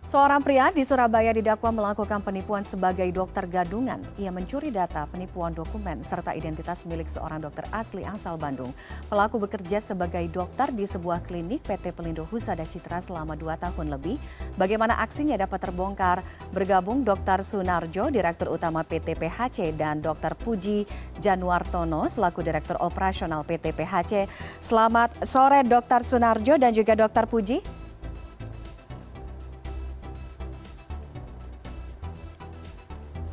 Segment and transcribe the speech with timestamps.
[0.00, 4.00] Seorang pria di Surabaya didakwa melakukan penipuan sebagai dokter gadungan.
[4.16, 8.72] Ia mencuri data penipuan dokumen serta identitas milik seorang dokter asli asal Bandung.
[9.12, 14.16] Pelaku bekerja sebagai dokter di sebuah klinik PT Pelindo Husada Citra selama dua tahun lebih.
[14.56, 16.24] Bagaimana aksinya dapat terbongkar?
[16.48, 17.44] Bergabung Dr.
[17.44, 20.32] Sunarjo, Direktur Utama PT PHC dan Dr.
[20.32, 20.88] Puji
[21.20, 24.24] Januartono selaku Direktur Operasional PT PHC.
[24.64, 26.08] Selamat sore Dr.
[26.08, 27.28] Sunarjo dan juga Dr.
[27.28, 27.79] Puji.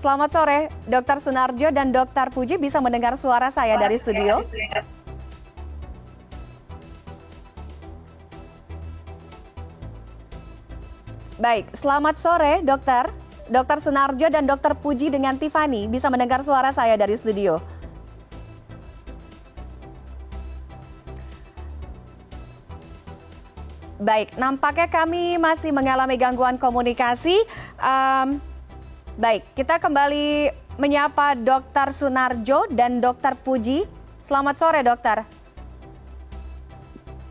[0.07, 1.20] Selamat sore, Dr.
[1.20, 2.31] Sunarjo dan Dr.
[2.31, 4.39] Puji bisa mendengar suara saya dari studio.
[11.35, 13.12] Baik, selamat sore, Dokter.
[13.51, 13.84] Dr.
[13.84, 14.79] Sunarjo dan Dr.
[14.79, 17.59] Puji dengan Tiffany bisa mendengar suara saya dari studio.
[23.99, 27.43] Baik, nampaknya kami masih mengalami gangguan komunikasi.
[27.76, 28.39] Um,
[29.17, 31.90] Baik, kita kembali menyapa Dr.
[31.90, 33.34] Sunarjo dan Dr.
[33.34, 33.90] Puji.
[34.21, 35.26] Selamat sore, dokter.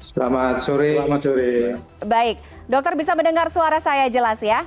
[0.02, 0.98] Selamat sore.
[0.98, 1.78] Selamat sore.
[2.02, 4.66] Baik, dokter bisa mendengar suara saya jelas ya?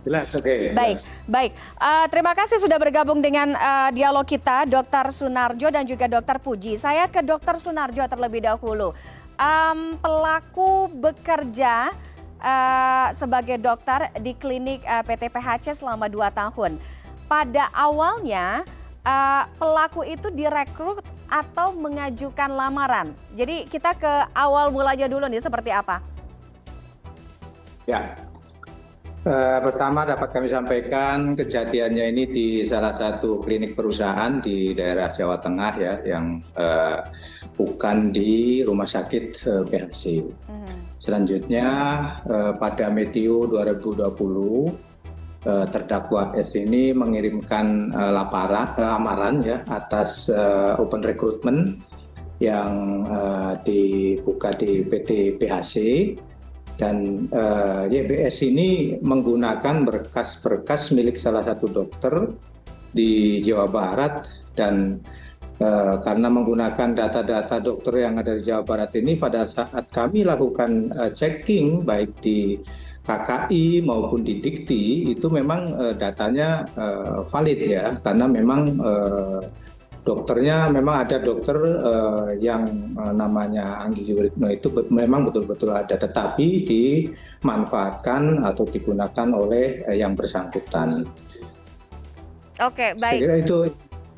[0.00, 0.40] Jelas, oke.
[0.40, 1.28] Okay, baik, jelas.
[1.28, 1.52] baik.
[1.76, 5.12] Uh, terima kasih sudah bergabung dengan uh, dialog kita, Dr.
[5.12, 6.40] Sunarjo dan juga Dr.
[6.40, 6.80] Puji.
[6.80, 7.60] Saya ke Dr.
[7.60, 8.96] Sunarjo terlebih dahulu.
[9.36, 11.92] Um, pelaku bekerja
[12.40, 16.76] uh, sebagai dokter di klinik uh, PT PHC selama dua tahun.
[17.28, 18.66] Pada awalnya
[19.06, 21.00] uh, pelaku itu direkrut
[21.32, 23.16] atau mengajukan lamaran.
[23.32, 26.04] Jadi kita ke awal mulanya dulu nih seperti apa?
[27.88, 28.14] Ya,
[29.24, 35.40] uh, pertama dapat kami sampaikan kejadiannya ini di salah satu klinik perusahaan di daerah Jawa
[35.40, 37.00] Tengah ya, yang uh,
[37.56, 39.40] bukan di rumah sakit
[39.72, 40.30] PHC.
[40.46, 41.66] Hmm selanjutnya
[42.30, 44.06] eh, pada medio 2020
[45.42, 50.30] eh, terdakwa S ini mengirimkan eh, laparan lamaran ya atas
[50.78, 51.82] open recruitment
[52.42, 53.06] yang
[53.62, 55.74] dibuka di PT PHC
[56.74, 57.30] dan
[57.86, 62.34] YBS ini menggunakan berkas-berkas milik salah satu dokter
[62.90, 64.26] di Jawa Barat
[64.58, 65.31] dan Eh,
[66.02, 71.10] karena menggunakan data-data dokter yang ada di Jawa Barat ini pada saat kami lakukan uh,
[71.14, 72.58] checking baik di
[73.02, 79.42] KKI maupun di Dikti itu memang uh, datanya uh, valid ya karena memang uh,
[80.02, 86.66] dokternya memang ada dokter uh, yang uh, namanya Anggi Yuritno itu memang betul-betul ada tetapi
[86.66, 91.06] dimanfaatkan atau digunakan oleh uh, yang bersangkutan.
[92.58, 93.18] Oke, baik.
[93.18, 93.58] Saya kira itu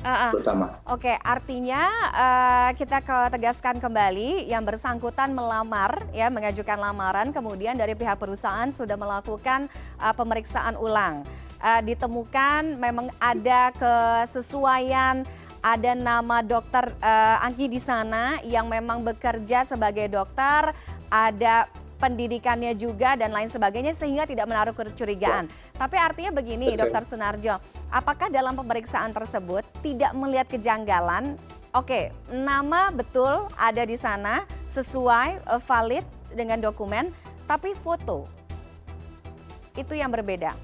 [0.05, 0.71] uh, uh.
[0.93, 1.83] Oke, artinya
[2.13, 3.01] uh, kita
[3.33, 9.65] tegaskan kembali yang bersangkutan melamar ya mengajukan lamaran kemudian dari pihak perusahaan sudah melakukan
[9.97, 11.25] uh, pemeriksaan ulang.
[11.57, 15.25] Uh, ditemukan memang ada kesesuaian
[15.65, 20.69] ada nama dokter uh, Anggi di sana yang memang bekerja sebagai dokter,
[21.09, 25.47] ada pendidikannya juga dan lain sebagainya sehingga tidak menaruh kecurigaan.
[25.47, 25.79] Ya.
[25.79, 26.79] Tapi artinya begini, Betul.
[26.87, 27.55] Dokter Sunarjo,
[27.89, 31.39] apakah dalam pemeriksaan tersebut tidak melihat kejanggalan?
[31.75, 37.11] Oke, nama betul ada di sana sesuai uh, valid dengan dokumen,
[37.51, 38.23] tapi foto
[39.75, 40.55] itu yang berbeda.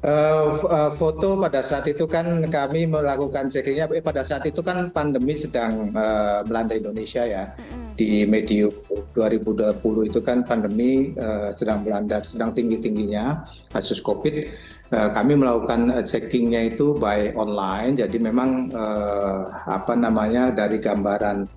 [0.00, 4.88] Uh, uh, foto pada saat itu kan kami melakukan checkingnya eh, pada saat itu kan
[4.94, 7.52] pandemi sedang uh, melanda Indonesia ya.
[7.52, 8.70] Mm -hmm di medium
[9.16, 14.52] 2020 itu kan pandemi uh, sedang melanda sedang tinggi tingginya kasus covid.
[14.94, 17.98] Uh, kami melakukan uh, checkingnya itu by online.
[17.98, 21.48] Jadi memang uh, apa namanya dari gambaran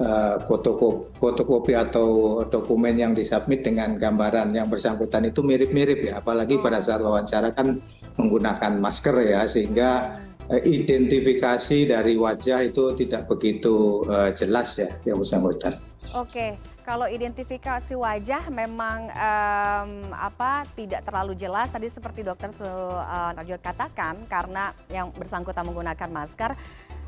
[0.00, 6.24] uh, fotokopi, fotokopi atau dokumen yang disubmit dengan gambaran yang bersangkutan itu mirip-mirip ya.
[6.24, 7.82] Apalagi pada saat wawancara kan
[8.16, 10.20] menggunakan masker ya sehingga
[10.58, 15.78] identifikasi dari wajah itu tidak begitu uh, jelas ya yang bersangkutan.
[16.10, 23.30] Oke, kalau identifikasi wajah memang um, apa tidak terlalu jelas tadi seperti dokter uh,
[23.62, 26.50] katakan karena yang bersangkutan menggunakan masker.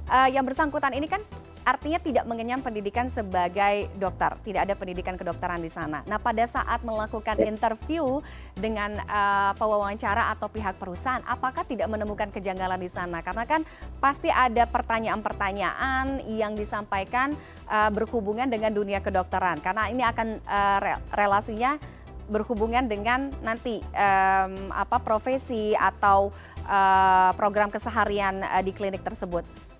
[0.06, 1.22] Uh, yang bersangkutan ini kan
[1.62, 6.02] artinya tidak mengenyam pendidikan sebagai dokter, tidak ada pendidikan kedokteran di sana.
[6.10, 7.46] Nah, pada saat melakukan ya.
[7.46, 8.18] interview
[8.58, 13.22] dengan uh, pewawancara atau pihak perusahaan, apakah tidak menemukan kejanggalan di sana?
[13.22, 13.62] Karena kan
[14.02, 17.34] pasti ada pertanyaan-pertanyaan yang disampaikan
[17.70, 20.78] uh, berhubungan dengan dunia kedokteran, karena ini akan uh,
[21.14, 21.78] relasinya
[22.26, 26.30] berhubungan dengan nanti um, apa profesi atau
[26.66, 29.71] uh, program keseharian uh, di klinik tersebut.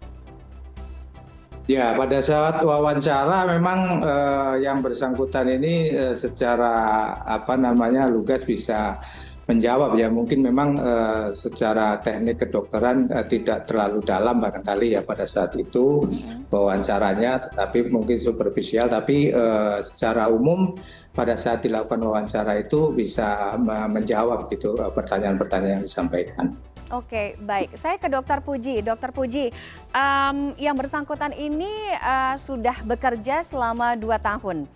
[1.70, 6.74] Ya, pada saat wawancara memang uh, yang bersangkutan ini uh, secara
[7.22, 8.98] apa namanya lugas bisa
[9.46, 15.22] menjawab ya mungkin memang uh, secara teknik kedokteran uh, tidak terlalu dalam barangkali ya pada
[15.22, 16.50] saat itu mm-hmm.
[16.50, 20.74] wawancaranya tetapi mungkin superficial tapi uh, secara umum
[21.14, 23.54] pada saat dilakukan wawancara itu bisa
[23.92, 26.56] menjawab gitu pertanyaan-pertanyaan yang disampaikan.
[26.92, 27.72] Oke, baik.
[27.72, 28.84] Saya ke Dokter Puji.
[28.84, 29.48] Dokter Puji,
[29.96, 34.68] um, yang bersangkutan ini uh, sudah bekerja selama dua tahun.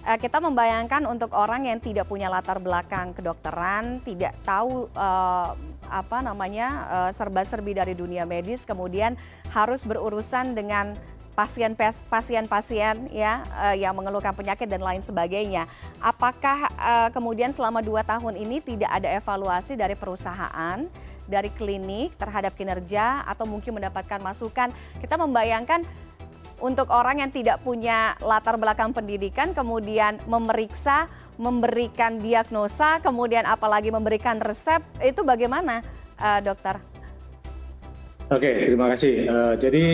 [0.00, 5.52] Uh, kita membayangkan untuk orang yang tidak punya latar belakang kedokteran, tidak tahu uh,
[5.92, 9.12] apa namanya uh, serba-serbi dari dunia medis, kemudian
[9.52, 10.96] harus berurusan dengan
[12.08, 15.68] pasien-pasien ya uh, yang mengeluhkan penyakit dan lain sebagainya.
[16.00, 20.88] Apakah uh, kemudian selama dua tahun ini tidak ada evaluasi dari perusahaan?
[21.30, 24.74] Dari klinik terhadap kinerja atau mungkin mendapatkan masukan.
[24.98, 25.86] Kita membayangkan
[26.60, 31.08] untuk orang yang tidak punya latar belakang pendidikan kemudian memeriksa,
[31.40, 35.80] memberikan diagnosa, kemudian apalagi memberikan resep itu bagaimana,
[36.20, 36.76] uh, dokter?
[38.30, 39.14] Oke, terima kasih.
[39.26, 39.84] Uh, jadi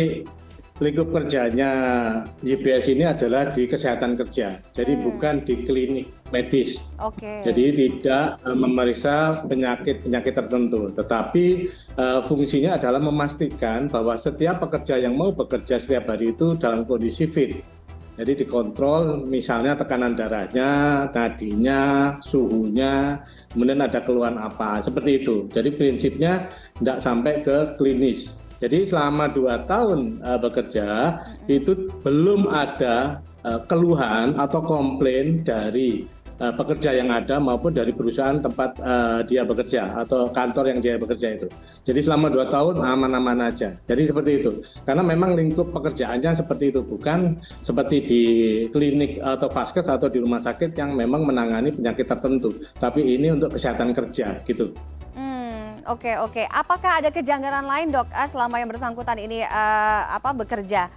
[0.77, 1.71] lingkup kerjanya
[2.45, 5.03] YPS ini adalah di kesehatan kerja, jadi hmm.
[5.09, 6.85] bukan di klinik medis.
[7.01, 7.41] Okay.
[7.49, 15.17] Jadi tidak uh, memeriksa penyakit-penyakit tertentu, tetapi uh, fungsinya adalah memastikan bahwa setiap pekerja yang
[15.17, 17.57] mau bekerja setiap hari itu dalam kondisi fit.
[18.17, 23.21] Jadi dikontrol misalnya tekanan darahnya, nadinya, suhunya,
[23.53, 25.45] kemudian ada keluhan apa, seperti itu.
[25.53, 26.49] Jadi prinsipnya
[26.81, 34.41] tidak sampai ke klinis jadi selama dua tahun uh, bekerja itu belum ada uh, keluhan
[34.41, 36.09] atau komplain dari
[36.41, 40.97] uh, pekerja yang ada maupun dari perusahaan tempat uh, dia bekerja atau kantor yang dia
[40.97, 41.49] bekerja itu.
[41.85, 43.77] Jadi selama dua tahun aman-aman aja.
[43.85, 44.65] Jadi seperti itu.
[44.89, 48.25] Karena memang lingkup pekerjaannya seperti itu, bukan seperti di
[48.73, 52.57] klinik atau vaskes atau di rumah sakit yang memang menangani penyakit tertentu.
[52.81, 54.73] Tapi ini untuk kesehatan kerja gitu.
[55.87, 56.43] Oke oke.
[56.51, 60.91] Apakah ada kejanggalan lain dok uh, selama yang bersangkutan ini uh, apa bekerja?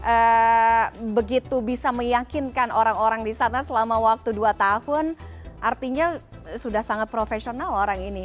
[0.00, 5.12] Uh, begitu bisa meyakinkan orang-orang di sana selama waktu dua tahun,
[5.60, 6.16] artinya
[6.56, 8.24] sudah sangat profesional orang ini.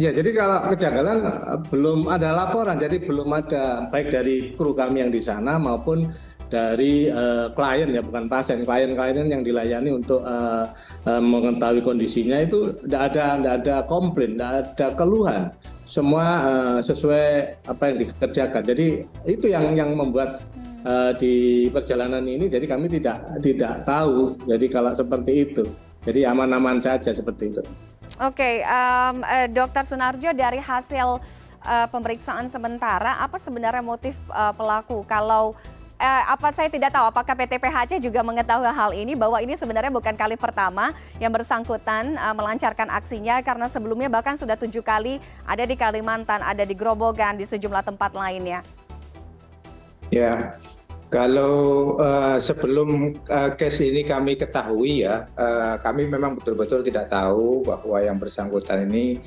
[0.00, 1.18] Ya, jadi kalau kejanggalan
[1.68, 6.08] belum ada laporan, jadi belum ada baik dari kru kami yang di sana maupun
[6.50, 10.66] dari uh, klien ya bukan pasien klien-klien yang dilayani untuk uh,
[11.06, 15.42] uh, mengetahui kondisinya itu tidak ada tidak ada komplain tidak ada keluhan.
[15.86, 17.26] Semua uh, sesuai
[17.66, 18.62] apa yang dikerjakan.
[18.62, 18.86] Jadi
[19.26, 20.42] itu yang yang membuat
[20.82, 24.34] uh, di perjalanan ini jadi kami tidak tidak tahu.
[24.50, 25.64] Jadi kalau seperti itu
[26.02, 27.62] jadi aman-aman saja seperti itu.
[28.20, 29.24] Oke, okay, um,
[29.54, 31.22] Dokter Sunarjo dari hasil
[31.64, 35.04] uh, pemeriksaan sementara apa sebenarnya motif uh, pelaku?
[35.08, 35.56] Kalau
[36.00, 40.16] apa saya tidak tahu apakah PT PHC juga mengetahui hal ini bahwa ini sebenarnya bukan
[40.16, 45.76] kali pertama yang bersangkutan uh, melancarkan aksinya karena sebelumnya bahkan sudah tujuh kali ada di
[45.76, 48.64] Kalimantan, ada di Grobogan, di sejumlah tempat lainnya.
[50.10, 50.58] Ya,
[51.12, 57.98] kalau uh, sebelum uh, ini kami ketahui ya, uh, kami memang betul-betul tidak tahu bahwa
[58.02, 59.22] yang bersangkutan ini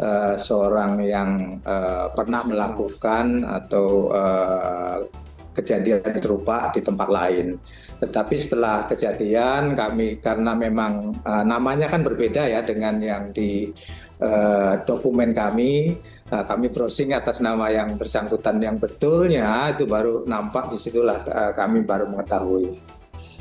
[0.00, 5.06] uh, seorang yang uh, pernah melakukan atau uh,
[5.54, 7.56] kejadian serupa di tempat lain.
[8.02, 13.70] Tetapi setelah kejadian kami karena memang uh, namanya kan berbeda ya dengan yang di
[14.18, 15.94] uh, dokumen kami,
[16.34, 21.52] uh, kami browsing atas nama yang bersangkutan yang betulnya itu baru nampak di situlah uh,
[21.54, 22.74] kami baru mengetahui.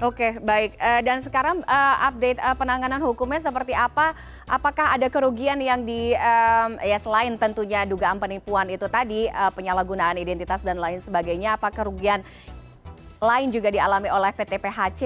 [0.02, 0.74] Oke, baik.
[0.82, 4.18] Uh, dan sekarang uh, update uh, penanganan hukumnya seperti apa?
[4.50, 6.18] Apakah ada kerugian yang di
[6.82, 12.20] ya selain tentunya dugaan penipuan itu tadi, penyalahgunaan identitas dan lain sebagainya, apa kerugian
[13.24, 15.02] lain juga dialami oleh PT PHC?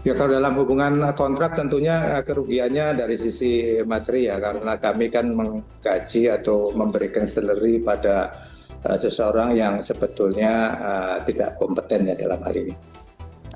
[0.00, 6.32] Ya kalau dalam hubungan kontrak tentunya kerugiannya dari sisi materi ya karena kami kan menggaji
[6.32, 8.32] atau memberikan salary pada
[8.84, 12.74] seseorang yang sebetulnya uh, tidak kompeten ya dalam hal ini.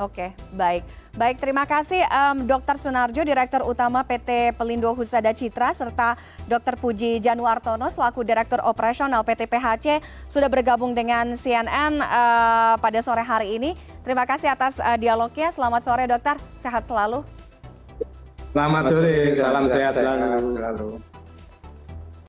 [0.03, 0.83] Oke, baik.
[1.15, 2.75] Baik, terima kasih um, Dr.
[2.75, 6.19] Sunarjo, Direktur Utama PT Pelindo Husada Citra, serta
[6.51, 6.75] Dr.
[6.75, 13.55] Puji Januartono, selaku Direktur Operasional PT PHC, sudah bergabung dengan CNN uh, pada sore hari
[13.55, 13.79] ini.
[14.03, 15.55] Terima kasih atas uh, dialognya.
[15.55, 16.35] Selamat sore, dokter.
[16.59, 17.23] Sehat selalu.
[18.51, 21.14] Selamat sore, salam sehat selalu.